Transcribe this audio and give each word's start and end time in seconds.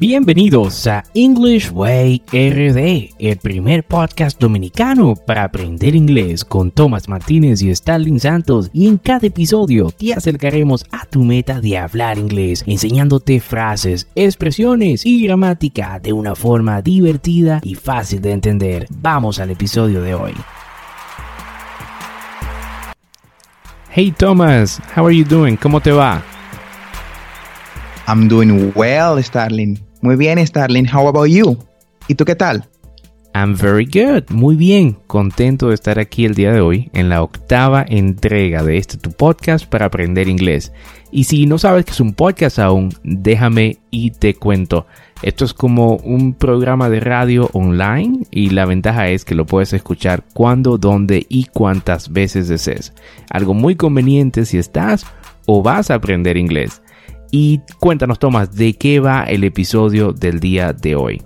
Bienvenidos 0.00 0.86
a 0.86 1.04
English 1.12 1.72
Way 1.72 2.22
RD, 2.32 3.14
el 3.18 3.36
primer 3.36 3.84
podcast 3.84 4.40
dominicano 4.40 5.14
para 5.14 5.44
aprender 5.44 5.94
inglés 5.94 6.42
con 6.42 6.70
Tomás 6.70 7.06
Martínez 7.06 7.60
y 7.60 7.68
Stalin 7.68 8.18
Santos. 8.18 8.70
Y 8.72 8.88
en 8.88 8.96
cada 8.96 9.26
episodio 9.26 9.90
te 9.90 10.14
acercaremos 10.14 10.86
a 10.90 11.04
tu 11.04 11.22
meta 11.22 11.60
de 11.60 11.76
hablar 11.76 12.16
inglés, 12.16 12.64
enseñándote 12.66 13.40
frases, 13.40 14.08
expresiones 14.14 15.04
y 15.04 15.22
gramática 15.22 16.00
de 16.00 16.14
una 16.14 16.34
forma 16.34 16.80
divertida 16.80 17.60
y 17.62 17.74
fácil 17.74 18.22
de 18.22 18.32
entender. 18.32 18.86
Vamos 19.02 19.38
al 19.38 19.50
episodio 19.50 20.00
de 20.00 20.14
hoy. 20.14 20.32
Hey 23.90 24.14
Thomas, 24.16 24.80
how 24.96 25.04
are 25.04 25.14
you 25.14 25.26
doing? 25.26 25.56
¿Cómo 25.56 25.78
te 25.78 25.92
va? 25.92 26.22
I'm 28.08 28.28
doing 28.28 28.72
well, 28.74 29.22
Starling. 29.22 29.89
Muy 30.02 30.16
bien, 30.16 30.44
Starling. 30.46 30.86
How 30.92 31.08
about 31.08 31.28
you? 31.28 31.58
¿Y 32.08 32.14
tú 32.14 32.24
qué 32.24 32.34
tal? 32.34 32.64
I'm 33.34 33.54
very 33.54 33.84
good. 33.84 34.30
Muy 34.30 34.56
bien. 34.56 34.96
Contento 35.06 35.68
de 35.68 35.74
estar 35.74 35.98
aquí 35.98 36.24
el 36.24 36.34
día 36.34 36.52
de 36.52 36.60
hoy 36.60 36.90
en 36.94 37.08
la 37.08 37.22
octava 37.22 37.84
entrega 37.86 38.64
de 38.64 38.78
este 38.78 38.96
tu 38.96 39.12
podcast 39.12 39.66
para 39.66 39.86
aprender 39.86 40.26
inglés. 40.26 40.72
Y 41.12 41.24
si 41.24 41.46
no 41.46 41.58
sabes 41.58 41.84
que 41.84 41.92
es 41.92 42.00
un 42.00 42.14
podcast 42.14 42.58
aún, 42.58 42.92
déjame 43.04 43.78
y 43.90 44.10
te 44.10 44.34
cuento. 44.34 44.86
Esto 45.22 45.44
es 45.44 45.52
como 45.52 45.96
un 45.96 46.32
programa 46.32 46.88
de 46.88 47.00
radio 47.00 47.50
online 47.52 48.26
y 48.30 48.50
la 48.50 48.64
ventaja 48.64 49.08
es 49.08 49.24
que 49.24 49.34
lo 49.34 49.44
puedes 49.44 49.74
escuchar 49.74 50.24
cuando, 50.32 50.78
dónde 50.78 51.26
y 51.28 51.44
cuántas 51.44 52.10
veces 52.10 52.48
desees. 52.48 52.94
Algo 53.30 53.52
muy 53.52 53.76
conveniente 53.76 54.46
si 54.46 54.56
estás 54.56 55.06
o 55.46 55.62
vas 55.62 55.90
a 55.90 55.94
aprender 55.94 56.36
inglés. 56.36 56.80
Y 57.30 57.60
cuéntanos, 57.78 58.18
Tomás, 58.18 58.54
¿de 58.54 58.74
qué 58.74 58.98
va 58.98 59.22
el 59.22 59.44
episodio 59.44 60.12
del 60.12 60.40
día 60.40 60.72
de 60.72 60.96
hoy? 60.96 61.22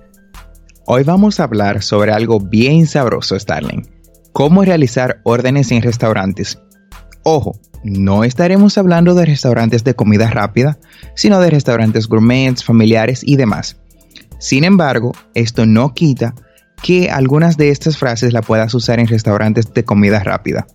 Hoy 0.86 1.02
vamos 1.02 1.40
a 1.40 1.44
hablar 1.44 1.82
sobre 1.82 2.12
algo 2.12 2.40
bien 2.40 2.86
sabroso, 2.86 3.38
Starling. 3.38 3.88
Cómo 4.32 4.64
realizar 4.64 5.20
órdenes 5.22 5.72
en 5.72 5.80
restaurantes. 5.80 6.58
Ojo, 7.22 7.58
no 7.84 8.22
estaremos 8.22 8.76
hablando 8.76 9.14
de 9.14 9.24
restaurantes 9.24 9.82
de 9.82 9.94
comida 9.94 10.28
rápida, 10.28 10.78
sino 11.14 11.40
de 11.40 11.48
restaurantes 11.48 12.06
gourmets, 12.06 12.64
familiares 12.64 13.22
y 13.24 13.36
demás. 13.36 13.78
Sin 14.38 14.64
embargo, 14.64 15.12
esto 15.32 15.64
no 15.64 15.94
quita 15.94 16.34
que 16.82 17.10
algunas 17.10 17.56
de 17.56 17.70
estas 17.70 17.96
frases 17.96 18.34
la 18.34 18.42
puedas 18.42 18.74
usar 18.74 19.00
en 19.00 19.06
restaurantes 19.06 19.72
de 19.72 19.84
comida 19.84 20.22
rápida. 20.22 20.66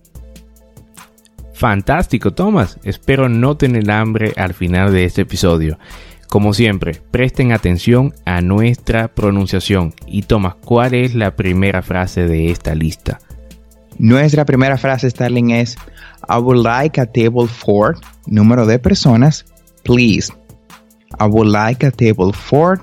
Fantástico, 1.60 2.32
Thomas. 2.32 2.78
Espero 2.84 3.28
no 3.28 3.58
tener 3.58 3.90
hambre 3.90 4.32
al 4.38 4.54
final 4.54 4.94
de 4.94 5.04
este 5.04 5.20
episodio. 5.20 5.78
Como 6.30 6.54
siempre, 6.54 7.02
presten 7.10 7.52
atención 7.52 8.14
a 8.24 8.40
nuestra 8.40 9.08
pronunciación. 9.08 9.92
Y 10.06 10.22
Thomas, 10.22 10.54
¿cuál 10.64 10.94
es 10.94 11.14
la 11.14 11.36
primera 11.36 11.82
frase 11.82 12.26
de 12.26 12.50
esta 12.50 12.74
lista? 12.74 13.18
Nuestra 13.98 14.46
primera 14.46 14.78
frase, 14.78 15.10
Starling, 15.10 15.50
es 15.50 15.76
I 16.30 16.38
would 16.38 16.64
like 16.64 16.98
a 16.98 17.04
table 17.04 17.46
for 17.46 17.98
número 18.26 18.64
de 18.64 18.78
personas, 18.78 19.44
please. 19.82 20.32
I 21.20 21.24
would 21.24 21.48
like 21.48 21.84
a 21.84 21.90
table 21.90 22.32
for. 22.32 22.80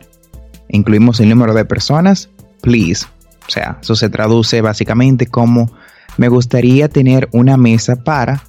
Incluimos 0.70 1.20
el 1.20 1.30
número 1.30 1.56
de 1.56 1.66
personas, 1.66 2.30
please. 2.62 3.08
O 3.48 3.50
sea, 3.50 3.80
eso 3.82 3.96
se 3.96 4.12
traduce 4.12 4.62
básicamente 4.62 5.26
como 5.26 5.72
me 6.18 6.30
gustaría 6.30 6.90
tener 6.90 7.28
una 7.32 7.58
mesa 7.58 7.96
para 8.04 8.44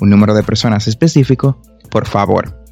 un 0.00 0.10
número 0.10 0.34
de 0.34 0.42
personas 0.42 0.88
específico, 0.88 1.60
por 1.90 2.06
favor. 2.06 2.64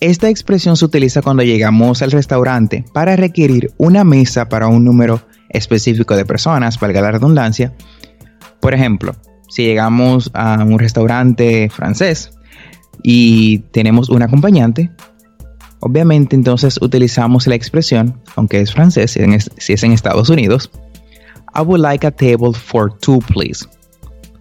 Esta 0.00 0.28
expresión 0.28 0.76
se 0.76 0.84
utiliza 0.86 1.20
cuando 1.20 1.42
llegamos 1.42 2.00
al 2.00 2.10
restaurante 2.10 2.84
para 2.94 3.16
requerir 3.16 3.72
una 3.76 4.02
mesa 4.02 4.48
para 4.48 4.66
un 4.66 4.84
número 4.84 5.20
específico 5.50 6.16
de 6.16 6.24
personas, 6.24 6.80
valga 6.80 7.02
la 7.02 7.12
redundancia. 7.12 7.74
Por 8.60 8.72
ejemplo, 8.72 9.14
si 9.48 9.64
llegamos 9.64 10.30
a 10.32 10.62
un 10.64 10.78
restaurante 10.78 11.68
francés 11.70 12.30
y 13.02 13.58
tenemos 13.72 14.08
un 14.08 14.22
acompañante, 14.22 14.90
obviamente 15.80 16.34
entonces 16.34 16.78
utilizamos 16.80 17.46
la 17.46 17.56
expresión, 17.56 18.20
aunque 18.36 18.60
es 18.60 18.72
francés, 18.72 19.18
si 19.58 19.72
es 19.72 19.82
en 19.82 19.92
Estados 19.92 20.30
Unidos, 20.30 20.70
I 21.54 21.62
would 21.62 21.80
like 21.80 22.06
a 22.06 22.10
table 22.10 22.52
for 22.54 22.96
two, 23.00 23.18
please. 23.18 23.66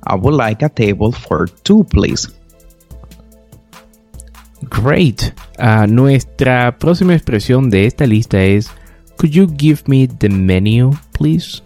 I 0.06 0.16
would 0.16 0.36
like 0.36 0.64
a 0.64 0.70
table 0.70 1.12
for 1.12 1.48
two, 1.64 1.84
please. 1.86 2.28
Great. 4.64 5.34
Uh, 5.58 5.88
nuestra 5.88 6.78
próxima 6.78 7.14
expresión 7.14 7.70
de 7.70 7.86
esta 7.86 8.06
lista 8.06 8.42
es 8.42 8.72
Could 9.18 9.32
you 9.32 9.48
give 9.58 9.84
me 9.88 10.08
the 10.08 10.30
menu, 10.30 10.92
please? 11.12 11.62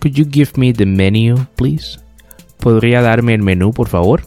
Could 0.00 0.14
you 0.14 0.26
give 0.30 0.52
me 0.56 0.72
the 0.72 0.86
menu, 0.86 1.36
please? 1.56 1.98
¿Podría 2.58 3.02
darme 3.02 3.34
el 3.34 3.42
menú, 3.42 3.72
por 3.72 3.88
favor? 3.88 4.22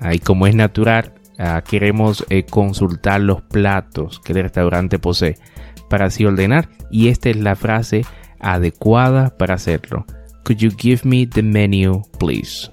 Ahí, 0.00 0.18
como 0.18 0.46
es 0.46 0.54
natural, 0.54 1.12
uh, 1.38 1.62
queremos 1.68 2.24
eh, 2.28 2.44
consultar 2.44 3.20
los 3.20 3.42
platos 3.42 4.20
que 4.20 4.32
el 4.32 4.42
restaurante 4.42 4.98
posee 4.98 5.36
para 5.88 6.06
así 6.06 6.24
ordenar. 6.24 6.68
Y 6.90 7.08
esta 7.08 7.30
es 7.30 7.36
la 7.36 7.56
frase 7.56 8.04
adecuada 8.40 9.36
para 9.36 9.54
hacerlo. 9.54 10.04
Could 10.44 10.58
you 10.58 10.70
give 10.76 11.02
me 11.04 11.26
the 11.26 11.42
menu, 11.42 12.02
please? 12.18 12.70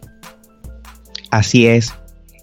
Así 1.31 1.67
es. 1.67 1.94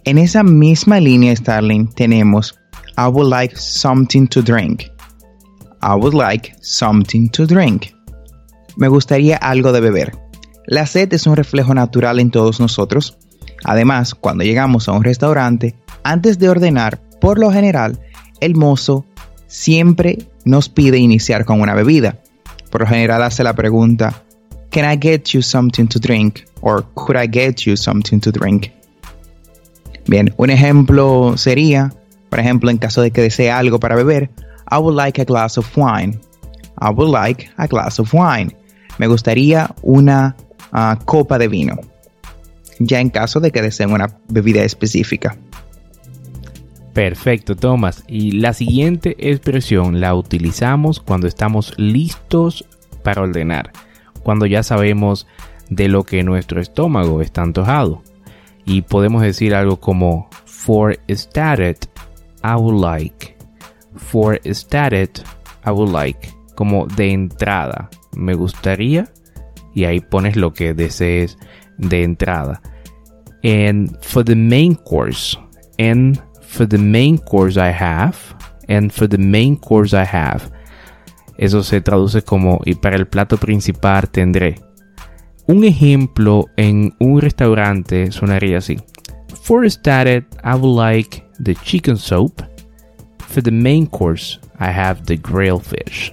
En 0.04 0.18
esa 0.18 0.42
misma 0.42 1.00
línea, 1.00 1.34
Starling, 1.34 1.88
tenemos 1.88 2.58
I 2.96 3.08
would 3.08 3.28
like 3.28 3.56
something 3.56 4.26
to 4.28 4.40
drink. 4.40 4.84
I 5.82 5.94
would 5.94 6.14
like 6.14 6.54
something 6.60 7.28
to 7.30 7.46
drink. 7.46 7.88
Me 8.76 8.88
gustaría 8.88 9.36
algo 9.36 9.72
de 9.72 9.80
beber. 9.80 10.12
La 10.66 10.86
sed 10.86 11.12
es 11.12 11.26
un 11.26 11.36
reflejo 11.36 11.74
natural 11.74 12.20
en 12.20 12.30
todos 12.30 12.60
nosotros. 12.60 13.18
Además, 13.64 14.14
cuando 14.14 14.44
llegamos 14.44 14.88
a 14.88 14.92
un 14.92 15.04
restaurante, 15.04 15.76
antes 16.02 16.38
de 16.38 16.48
ordenar, 16.48 17.00
por 17.20 17.38
lo 17.38 17.52
general, 17.52 18.00
el 18.40 18.54
mozo 18.54 19.06
siempre 19.46 20.18
nos 20.44 20.68
pide 20.68 20.98
iniciar 20.98 21.44
con 21.44 21.60
una 21.60 21.74
bebida. 21.74 22.20
Por 22.70 22.82
lo 22.82 22.86
general 22.86 23.22
hace 23.22 23.44
la 23.44 23.54
pregunta, 23.54 24.24
Can 24.76 24.84
I 24.84 24.96
get 24.96 25.32
you 25.32 25.40
something 25.40 25.88
to 25.88 25.98
drink? 25.98 26.44
Or 26.60 26.84
could 26.96 27.16
I 27.16 27.26
get 27.26 27.64
you 27.66 27.78
something 27.78 28.20
to 28.20 28.30
drink? 28.30 28.72
Bien, 30.06 30.34
un 30.36 30.50
ejemplo 30.50 31.38
sería, 31.38 31.94
por 32.28 32.40
ejemplo, 32.40 32.68
en 32.68 32.76
caso 32.76 33.00
de 33.00 33.10
que 33.10 33.22
desee 33.22 33.50
algo 33.50 33.80
para 33.80 33.96
beber, 33.96 34.28
I 34.70 34.76
would 34.76 34.94
like 34.94 35.18
a 35.18 35.24
glass 35.24 35.56
of 35.56 35.66
wine. 35.78 36.20
I 36.78 36.90
would 36.90 37.08
like 37.08 37.48
a 37.56 37.66
glass 37.66 37.98
of 37.98 38.12
wine. 38.12 38.54
Me 38.98 39.06
gustaría 39.06 39.74
una 39.80 40.36
uh, 40.74 41.02
copa 41.06 41.38
de 41.38 41.48
vino. 41.48 41.80
Ya 42.78 43.00
en 43.00 43.08
caso 43.08 43.40
de 43.40 43.52
que 43.52 43.62
deseen 43.62 43.92
una 43.92 44.18
bebida 44.28 44.62
específica. 44.62 45.38
Perfecto, 46.92 47.56
Thomas. 47.56 48.04
Y 48.08 48.32
la 48.32 48.52
siguiente 48.52 49.16
expresión 49.30 50.02
la 50.02 50.14
utilizamos 50.14 51.00
cuando 51.00 51.28
estamos 51.28 51.72
listos 51.78 52.66
para 53.02 53.22
ordenar, 53.22 53.72
cuando 54.26 54.46
ya 54.46 54.64
sabemos 54.64 55.28
de 55.70 55.86
lo 55.86 56.02
que 56.02 56.24
nuestro 56.24 56.60
estómago 56.60 57.22
está 57.22 57.42
antojado 57.42 58.02
y 58.64 58.82
podemos 58.82 59.22
decir 59.22 59.54
algo 59.54 59.78
como 59.78 60.28
for 60.46 60.98
started 61.08 61.76
I 62.42 62.56
would 62.56 62.82
like 62.84 63.36
for 63.94 64.40
started 64.44 65.10
I 65.64 65.70
would 65.70 65.92
like 65.92 66.28
como 66.56 66.88
de 66.88 67.12
entrada 67.12 67.88
me 68.16 68.34
gustaría 68.34 69.12
y 69.76 69.84
ahí 69.84 70.00
pones 70.00 70.34
lo 70.34 70.52
que 70.52 70.74
desees 70.74 71.38
de 71.78 72.02
entrada. 72.02 72.60
And 73.44 73.96
for 74.02 74.24
the 74.24 74.34
main 74.34 74.74
course, 74.74 75.38
and 75.78 76.20
for 76.42 76.66
the 76.66 76.78
main 76.78 77.18
course 77.18 77.56
I 77.56 77.70
have, 77.70 78.16
and 78.68 78.90
for 78.90 79.06
the 79.06 79.18
main 79.18 79.56
course 79.56 79.94
I 79.94 80.04
have. 80.04 80.50
Eso 81.38 81.62
se 81.62 81.80
traduce 81.80 82.22
como 82.22 82.60
y 82.64 82.74
para 82.74 82.96
el 82.96 83.06
plato 83.06 83.36
principal 83.36 84.08
tendré. 84.08 84.56
Un 85.46 85.64
ejemplo 85.64 86.46
en 86.56 86.94
un 86.98 87.20
restaurante 87.20 88.10
sonaría 88.10 88.58
así. 88.58 88.76
For 89.42 89.68
started, 89.70 90.24
I 90.42 90.56
would 90.56 90.76
like 90.76 91.22
the 91.42 91.54
chicken 91.54 91.96
soup. 91.96 92.42
For 93.28 93.42
the 93.42 93.52
main 93.52 93.86
course, 93.86 94.40
I 94.58 94.70
have 94.70 95.04
the 95.04 95.16
grilled 95.16 95.62
fish. 95.62 96.12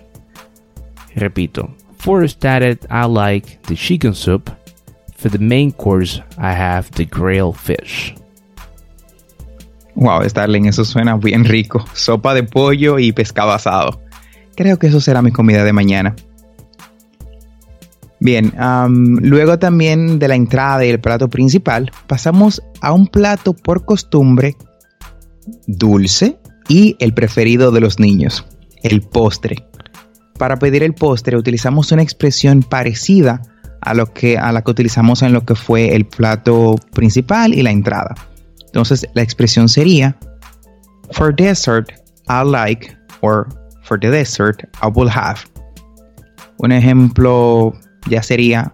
Repito. 1.16 1.70
For 1.98 2.28
started, 2.28 2.80
I 2.92 3.06
like 3.08 3.60
the 3.64 3.76
chicken 3.76 4.14
soup. 4.14 4.52
For 5.16 5.30
the 5.30 5.40
main 5.40 5.72
course, 5.72 6.22
I 6.38 6.52
have 6.52 6.92
the 6.92 7.06
grilled 7.06 7.58
fish. 7.58 8.14
Wow, 9.96 10.28
Starling, 10.28 10.66
eso 10.66 10.84
suena 10.84 11.16
bien 11.16 11.46
rico. 11.46 11.86
Sopa 11.94 12.34
de 12.34 12.44
pollo 12.44 13.00
y 13.00 13.12
pescado 13.14 13.52
asado. 13.52 14.02
Creo 14.56 14.78
que 14.78 14.88
eso 14.88 15.02
será 15.02 15.22
mi 15.22 15.32
comida 15.32 15.64
de 15.64 15.74
mañana. 15.74 16.16
Bien, 18.20 18.54
luego 19.22 19.60
también 19.60 20.18
de 20.18 20.30
la 20.30 20.36
entrada 20.36 20.86
y 20.86 20.90
el 20.90 21.02
plato 21.02 21.30
principal, 21.30 21.92
pasamos 22.08 22.64
a 22.80 22.94
un 22.94 23.08
plato 23.08 23.54
por 23.54 23.84
costumbre 23.84 24.56
dulce 25.68 26.40
y 26.70 26.96
el 27.00 27.14
preferido 27.14 27.72
de 27.72 27.82
los 27.82 28.00
niños, 28.00 28.46
el 28.82 29.02
postre. 29.02 29.68
Para 30.38 30.58
pedir 30.58 30.84
el 30.84 30.94
postre 30.94 31.36
utilizamos 31.36 31.92
una 31.92 32.02
expresión 32.02 32.64
parecida 32.64 33.42
a, 33.82 33.94
lo 33.94 34.14
que, 34.14 34.38
a 34.38 34.54
la 34.54 34.62
que 34.62 34.72
utilizamos 34.72 35.22
en 35.22 35.34
lo 35.34 35.46
que 35.46 35.56
fue 35.56 35.94
el 35.94 36.06
plato 36.06 36.76
principal 36.94 37.54
y 37.54 37.62
la 37.62 37.72
entrada. 37.72 38.16
Entonces 38.68 39.06
la 39.14 39.22
expresión 39.22 39.68
sería, 39.68 40.18
for 41.12 41.36
dessert, 41.36 41.92
I 42.30 42.50
like, 42.50 42.96
or 43.20 43.48
for 43.84 43.98
the 44.00 44.10
dessert, 44.10 44.64
I 44.82 44.88
will 44.88 45.10
have. 45.10 45.46
Un 46.60 46.72
ejemplo 46.72 47.74
ya 48.08 48.22
sería, 48.22 48.72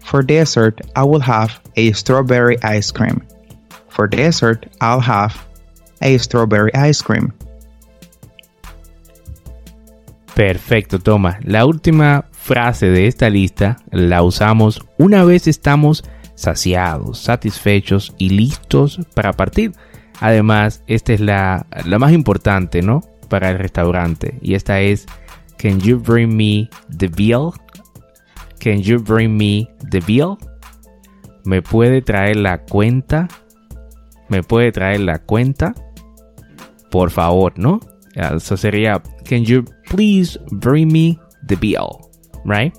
for 0.00 0.22
dessert, 0.22 0.80
I 0.96 1.04
will 1.04 1.20
have 1.20 1.60
a 1.76 1.92
strawberry 1.92 2.56
ice 2.62 2.90
cream. 2.90 3.22
For 3.88 4.08
dessert, 4.08 4.66
I'll 4.80 5.00
have 5.00 5.46
a 6.02 6.18
strawberry 6.18 6.72
ice 6.74 7.02
cream. 7.02 7.32
Perfecto, 10.34 10.98
toma. 11.00 11.38
La 11.42 11.66
última 11.66 12.24
frase 12.30 12.86
de 12.86 13.08
esta 13.08 13.28
lista 13.28 13.76
la 13.90 14.22
usamos 14.22 14.80
una 14.96 15.24
vez 15.24 15.48
estamos 15.48 16.04
saciados, 16.36 17.18
satisfechos 17.18 18.14
y 18.18 18.30
listos 18.30 19.00
para 19.14 19.32
partir. 19.32 19.72
Además, 20.20 20.82
esta 20.86 21.12
es 21.12 21.20
la, 21.20 21.66
la 21.84 21.98
más 21.98 22.12
importante, 22.12 22.82
¿no? 22.82 23.02
Para 23.28 23.50
el 23.50 23.58
restaurante. 23.58 24.38
Y 24.40 24.54
esta 24.54 24.80
es, 24.80 25.06
Can 25.58 25.80
you 25.80 25.98
bring 25.98 26.36
me 26.36 26.70
the 26.96 27.08
bill? 27.08 27.52
Can 28.60 28.82
you 28.82 28.98
bring 28.98 29.36
me 29.36 29.68
the 29.90 30.00
bill? 30.00 30.36
¿Me 31.44 31.62
puede 31.62 32.02
traer 32.02 32.36
la 32.36 32.58
cuenta? 32.58 33.28
¿Me 34.28 34.42
puede 34.42 34.72
traer 34.72 35.00
la 35.00 35.18
cuenta? 35.18 35.74
Por 36.90 37.10
favor, 37.10 37.58
¿no? 37.58 37.80
Eso 38.14 38.56
sería, 38.56 39.02
Can 39.24 39.44
you 39.44 39.64
please 39.88 40.38
bring 40.50 40.92
me 40.92 41.18
the 41.46 41.56
bill? 41.56 42.08
Right? 42.44 42.74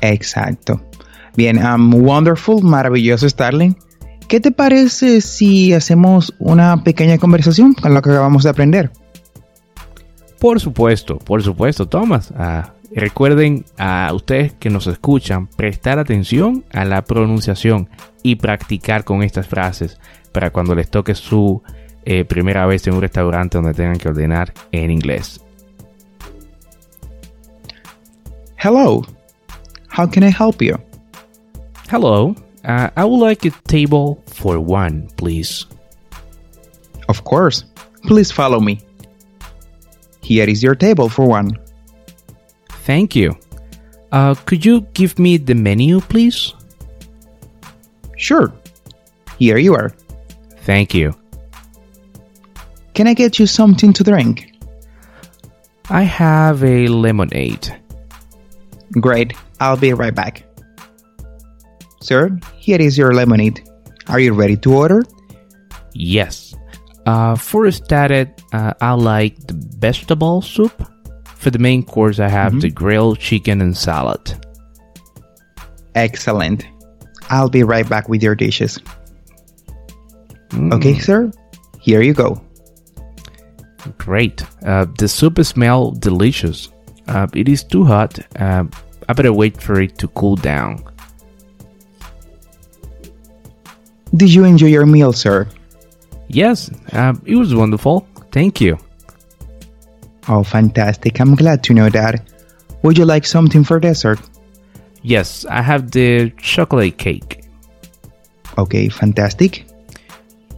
Exacto. 0.00 0.80
Bien, 1.36 1.64
um, 1.64 1.92
wonderful, 1.94 2.62
maravilloso 2.62 3.28
Starling. 3.28 3.76
¿Qué 4.28 4.40
te 4.40 4.52
parece 4.52 5.20
si 5.20 5.72
hacemos 5.72 6.34
una 6.38 6.84
pequeña 6.84 7.18
conversación 7.18 7.74
con 7.74 7.94
lo 7.94 8.02
que 8.02 8.10
acabamos 8.10 8.44
de 8.44 8.50
aprender? 8.50 8.90
Por 10.38 10.60
supuesto, 10.60 11.18
por 11.18 11.42
supuesto, 11.42 11.88
Thomas. 11.88 12.32
Ah, 12.36 12.74
Recuerden 12.90 13.66
a 13.76 14.10
ustedes 14.14 14.54
que 14.54 14.70
nos 14.70 14.86
escuchan 14.86 15.46
prestar 15.46 15.98
atención 15.98 16.64
a 16.72 16.84
la 16.84 17.04
pronunciación 17.04 17.88
y 18.22 18.36
practicar 18.36 19.04
con 19.04 19.22
estas 19.22 19.46
frases 19.46 20.00
para 20.32 20.50
cuando 20.50 20.74
les 20.74 20.90
toque 20.90 21.14
su 21.14 21.62
eh, 22.04 22.24
primera 22.24 22.64
vez 22.66 22.86
en 22.86 22.94
un 22.94 23.02
restaurante 23.02 23.58
donde 23.58 23.74
tengan 23.74 23.98
que 23.98 24.08
ordenar 24.08 24.54
en 24.72 24.90
inglés. 24.90 25.40
Hello, 28.56 29.04
how 29.96 30.08
can 30.10 30.24
I 30.24 30.32
help 30.32 30.62
you? 30.62 30.76
Hello, 31.92 32.34
uh, 32.68 32.90
I 32.96 33.04
would 33.04 33.18
like 33.18 33.44
a 33.44 33.50
table 33.66 34.22
for 34.26 34.60
one, 34.60 35.08
please. 35.16 35.66
Of 37.08 37.24
course, 37.24 37.64
please 38.04 38.30
follow 38.30 38.60
me. 38.60 38.80
Here 40.20 40.48
is 40.48 40.62
your 40.62 40.74
table 40.74 41.08
for 41.08 41.26
one. 41.26 41.56
Thank 42.84 43.16
you. 43.16 43.36
Uh, 44.12 44.34
could 44.34 44.64
you 44.64 44.82
give 44.92 45.18
me 45.18 45.38
the 45.38 45.54
menu, 45.54 46.00
please? 46.00 46.54
Sure. 48.16 48.52
Here 49.38 49.58
you 49.58 49.74
are. 49.74 49.90
Thank 50.64 50.94
you. 50.94 51.14
Can 52.94 53.06
I 53.06 53.14
get 53.14 53.38
you 53.38 53.46
something 53.46 53.92
to 53.94 54.04
drink? 54.04 54.52
I 55.88 56.02
have 56.02 56.62
a 56.64 56.88
lemonade. 56.88 57.74
Great. 58.92 59.32
I'll 59.60 59.76
be 59.76 59.92
right 59.92 60.14
back. 60.14 60.47
Sir, 62.00 62.38
here 62.56 62.80
is 62.80 62.96
your 62.96 63.12
lemonade. 63.12 63.62
Are 64.08 64.20
you 64.20 64.32
ready 64.32 64.56
to 64.58 64.74
order? 64.74 65.02
Yes. 65.94 66.54
Uh, 67.06 67.34
for 67.34 67.70
started, 67.70 68.32
uh, 68.52 68.74
I 68.80 68.92
like 68.92 69.36
the 69.46 69.54
vegetable 69.54 70.42
soup. 70.42 70.72
For 71.24 71.50
the 71.50 71.58
main 71.58 71.82
course, 71.84 72.18
I 72.18 72.28
have 72.28 72.52
mm-hmm. 72.52 72.60
the 72.60 72.70
grilled 72.70 73.18
chicken 73.18 73.60
and 73.60 73.76
salad. 73.76 74.34
Excellent. 75.94 76.66
I'll 77.30 77.48
be 77.48 77.62
right 77.62 77.88
back 77.88 78.08
with 78.08 78.22
your 78.22 78.34
dishes. 78.34 78.78
Mm. 80.50 80.72
Okay, 80.74 80.98
sir. 80.98 81.30
Here 81.80 82.02
you 82.02 82.14
go. 82.14 82.40
Great. 83.98 84.42
Uh, 84.64 84.86
the 84.98 85.08
soup 85.08 85.42
smells 85.44 85.98
delicious. 85.98 86.68
Uh, 87.06 87.26
it 87.34 87.48
is 87.48 87.64
too 87.64 87.84
hot. 87.84 88.18
Uh, 88.36 88.64
I 89.08 89.12
better 89.12 89.32
wait 89.32 89.60
for 89.60 89.80
it 89.80 89.98
to 89.98 90.08
cool 90.08 90.36
down. 90.36 90.84
Did 94.14 94.32
you 94.32 94.44
enjoy 94.44 94.66
your 94.68 94.86
meal, 94.86 95.12
sir? 95.12 95.46
Yes, 96.28 96.70
uh, 96.92 97.14
it 97.24 97.36
was 97.36 97.54
wonderful. 97.54 98.06
Thank 98.32 98.60
you. 98.60 98.78
Oh, 100.28 100.42
fantastic. 100.42 101.20
I'm 101.20 101.34
glad 101.34 101.62
to 101.64 101.74
know 101.74 101.88
that. 101.88 102.28
Would 102.82 102.98
you 102.98 103.04
like 103.04 103.26
something 103.26 103.64
for 103.64 103.80
dessert? 103.80 104.20
Yes, 105.02 105.44
I 105.46 105.62
have 105.62 105.90
the 105.90 106.30
chocolate 106.36 106.98
cake. 106.98 107.44
Okay, 108.58 108.88
fantastic. 108.88 109.66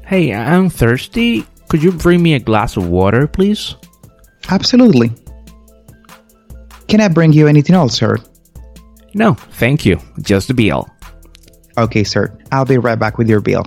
Hey, 0.04 0.32
I'm 0.34 0.70
thirsty. 0.70 1.46
Could 1.68 1.82
you 1.82 1.92
bring 1.92 2.22
me 2.22 2.34
a 2.34 2.40
glass 2.40 2.76
of 2.76 2.88
water, 2.88 3.26
please? 3.28 3.76
Absolutely. 4.48 5.12
Can 6.88 7.00
I 7.00 7.08
bring 7.08 7.32
you 7.32 7.46
anything 7.46 7.76
else, 7.76 7.94
sir? 7.94 8.16
No, 9.14 9.34
thank 9.34 9.86
you. 9.86 10.00
Just 10.20 10.48
the 10.48 10.54
bill. 10.54 10.88
Okay, 11.80 12.04
sir. 12.04 12.30
I'll 12.52 12.66
be 12.66 12.76
right 12.76 12.98
back 12.98 13.18
with 13.18 13.26
your 13.26 13.42
bill. 13.42 13.62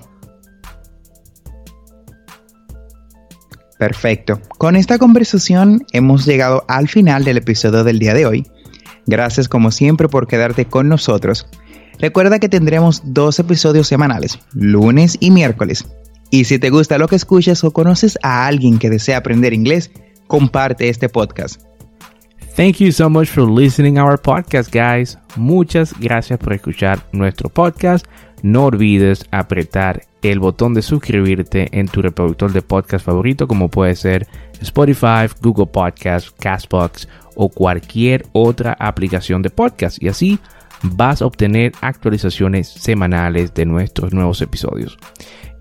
Perfecto. 3.79 4.39
Con 4.57 4.75
esta 4.75 4.97
conversación 4.97 5.83
hemos 5.91 6.25
llegado 6.25 6.63
al 6.67 6.87
final 6.87 7.23
del 7.25 7.37
episodio 7.37 7.83
del 7.83 7.99
día 7.99 8.13
de 8.13 8.25
hoy. 8.25 8.47
Gracias 9.07 9.49
como 9.49 9.71
siempre 9.71 10.07
por 10.07 10.27
quedarte 10.27 10.65
con 10.65 10.87
nosotros. 10.87 11.47
Recuerda 11.99 12.39
que 12.39 12.49
tendremos 12.49 13.01
dos 13.03 13.39
episodios 13.39 13.87
semanales, 13.87 14.39
lunes 14.53 15.17
y 15.19 15.31
miércoles. 15.31 15.85
Y 16.29 16.45
si 16.45 16.59
te 16.59 16.69
gusta 16.69 16.97
lo 16.97 17.07
que 17.07 17.15
escuchas 17.15 17.63
o 17.63 17.71
conoces 17.71 18.17
a 18.23 18.47
alguien 18.47 18.79
que 18.79 18.89
desea 18.89 19.17
aprender 19.17 19.53
inglés, 19.53 19.91
comparte 20.27 20.89
este 20.89 21.09
podcast. 21.09 21.61
Thank 22.55 22.81
you 22.81 22.91
so 22.91 23.09
much 23.09 23.29
for 23.29 23.49
listening 23.49 23.97
our 23.97 24.15
podcast, 24.15 24.71
guys. 24.71 25.17
Muchas 25.35 25.91
gracias 25.99 26.37
por 26.37 26.53
escuchar 26.53 26.99
nuestro 27.11 27.49
podcast. 27.49 28.05
No 28.43 28.65
olvides 28.65 29.25
apretar 29.31 30.03
el 30.21 30.37
botón 30.39 30.75
de 30.75 30.83
suscribirte 30.83 31.67
en 31.71 31.87
tu 31.87 32.03
reproductor 32.03 32.53
de 32.53 32.61
podcast 32.61 33.03
favorito, 33.03 33.47
como 33.47 33.69
puede 33.69 33.95
ser 33.95 34.27
Spotify, 34.61 35.27
Google 35.41 35.65
Podcasts, 35.65 36.29
Castbox 36.29 37.07
o 37.35 37.49
cualquier 37.49 38.27
otra 38.33 38.77
aplicación 38.79 39.41
de 39.41 39.49
podcast. 39.49 40.01
Y 40.03 40.09
así 40.09 40.37
vas 40.83 41.23
a 41.23 41.25
obtener 41.25 41.71
actualizaciones 41.81 42.67
semanales 42.67 43.55
de 43.55 43.65
nuestros 43.65 44.13
nuevos 44.13 44.43
episodios. 44.43 44.99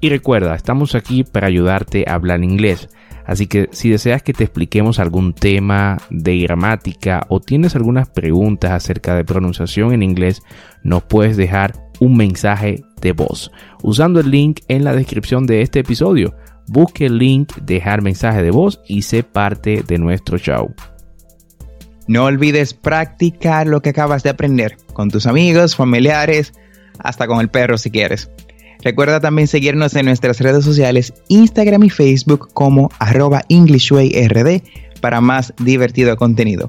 Y 0.03 0.11
recuerda, 0.11 0.55
estamos 0.55 0.95
aquí 0.95 1.25
para 1.25 1.47
ayudarte 1.47 2.05
a 2.07 2.15
hablar 2.15 2.45
inglés. 2.45 2.91
Así 3.27 3.47
que 3.47 3.69
si 3.73 3.91
deseas 3.91 4.23
que 4.23 4.33
te 4.33 4.45
expliquemos 4.45 4.99
algún 4.99 5.33
tema 5.33 5.99
de 6.11 6.39
gramática 6.39 7.27
o 7.29 7.41
tienes 7.41 7.77
algunas 7.77 8.09
preguntas 8.09 8.73
acerca 8.73 9.15
de 9.15 9.25
pronunciación 9.25 9.93
en 9.93 10.03
inglés, 10.03 10.43
nos 10.83 11.03
puedes 11.05 11.37
dejar 11.37 11.75
un 12.01 12.17
mensaje 12.17 12.83
de 13.01 13.13
voz 13.13 13.53
usando 13.83 14.21
el 14.21 14.31
link 14.31 14.61
en 14.69 14.85
la 14.85 14.95
descripción 14.95 15.47
de 15.47 15.63
este 15.63 15.81
episodio. 15.81 16.35
Busque 16.67 17.07
el 17.07 17.19
link, 17.19 17.55
dejar 17.63 18.03
mensaje 18.03 18.43
de 18.43 18.51
voz 18.51 18.81
y 18.87 19.03
sé 19.03 19.23
parte 19.23 19.83
de 19.87 19.99
nuestro 19.99 20.39
show. 20.39 20.75
No 22.07 22.25
olvides 22.25 22.75
practicar 22.75 23.67
lo 23.67 23.81
que 23.81 23.91
acabas 23.91 24.23
de 24.23 24.31
aprender 24.31 24.77
con 24.93 25.11
tus 25.11 25.27
amigos, 25.27 25.77
familiares, 25.77 26.53
hasta 26.99 27.27
con 27.27 27.41
el 27.41 27.49
perro 27.49 27.79
si 27.79 27.91
quieres. 27.91 28.31
Recuerda 28.83 29.21
también 29.21 29.49
seguirnos 29.49 29.95
en 29.95 30.07
nuestras 30.07 30.41
redes 30.41 30.65
sociales, 30.65 31.15
Instagram 31.29 31.85
y 31.85 31.91
Facebook 31.91 32.49
como 32.53 32.91
arroba 32.99 33.43
EnglishWayRD 33.49 34.63
para 35.01 35.21
más 35.21 35.53
divertido 35.59 36.17
contenido. 36.17 36.69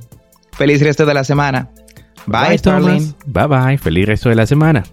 Feliz 0.53 0.81
resto 0.81 1.05
de 1.05 1.13
la 1.13 1.23
semana. 1.23 1.69
Bye, 2.25 2.59
bye 2.63 3.13
Bye 3.25 3.47
bye. 3.47 3.77
Feliz 3.77 4.05
resto 4.05 4.29
de 4.29 4.35
la 4.35 4.45
semana. 4.45 4.83